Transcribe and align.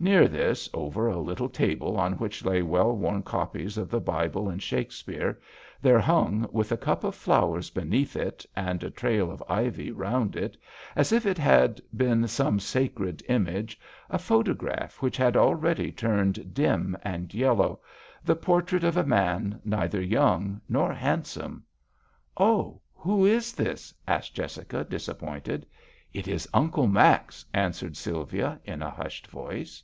Near 0.00 0.26
this, 0.26 0.68
over 0.74 1.06
a 1.06 1.18
little 1.20 1.48
table 1.48 1.96
on 1.96 2.14
which 2.14 2.44
lay 2.44 2.62
well 2.62 2.94
worn 2.94 3.22
copies 3.22 3.78
of 3.78 3.90
the 3.90 4.00
Bible 4.00 4.48
and 4.50 4.60
Shakespeare, 4.60 5.40
there 5.80 6.00
hung, 6.00 6.46
with 6.50 6.72
a 6.72 6.76
cup 6.76 7.04
of 7.04 7.14
flowers 7.14 7.70
beneath 7.70 8.16
it 8.16 8.44
and 8.56 8.82
a 8.82 8.90
trail 8.90 9.30
of 9.30 9.42
ivy 9.48 9.92
round 9.92 10.34
it 10.34 10.56
as 10.96 11.12
if 11.12 11.24
it 11.24 11.38
had 11.38 11.80
been 11.96 12.26
some 12.26 12.58
sacred 12.58 13.22
imagCi 13.30 13.76
a 14.10 14.18
photo 14.18 14.52
graph 14.52 15.00
which 15.00 15.16
had 15.16 15.36
already 15.36 15.92
turned 15.92 16.52
dim 16.52 16.96
and 17.02 17.32
yellow— 17.32 17.78
the 18.26 18.36
portrait 18.36 18.82
of 18.82 18.96
a 18.96 19.06
man, 19.06 19.60
neither 19.64 20.02
young 20.02 20.60
nor 20.68 20.92
hand 20.92 21.24
some." 21.24 21.62
Oh! 22.36 22.80
who 22.94 23.24
is 23.24 23.52
this?" 23.54 23.94
asked 24.08 24.34
Jessica, 24.34 24.82
disappointed." 24.84 25.64
It 26.14 26.28
is 26.28 26.46
Uncle 26.52 26.86
Max," 26.88 27.44
answered 27.54 27.96
Sylvia, 27.96 28.60
in 28.64 28.82
a 28.82 28.90
hushed 28.90 29.26
voice. 29.28 29.82